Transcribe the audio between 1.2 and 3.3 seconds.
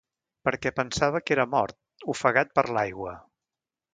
que era mort, ofegat per l'aigua.